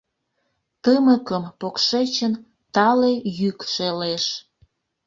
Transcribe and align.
Тымыкым 0.83 1.43
покшечын 1.59 2.33
Тале 2.73 3.11
йӱк 3.39 3.59
шелеш. 3.73 4.25